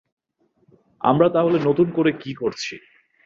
[1.01, 2.73] আমরা তাহলে নতুন করে কী করছি?